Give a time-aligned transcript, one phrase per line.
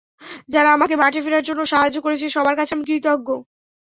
[0.49, 3.27] যারা আমাকে মাঠে ফেরার জন্য সাহাঘ্য করেছে, সবার কাছে আমি কৃতজ্ঞ।